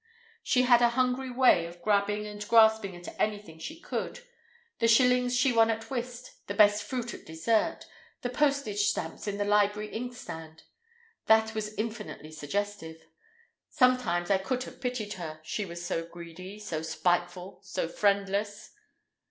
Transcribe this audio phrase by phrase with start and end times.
[0.41, 5.53] She had a hungry way of grabbing and grasping at everything she could—the shillings she
[5.53, 7.85] won at whist, the best fruit at dessert,
[8.23, 13.05] the postage stamps in the library inkstand—that was infinitely suggestive.
[13.69, 18.71] Sometimes I could have pitied her, she was so greedy, so spiteful, so friendless.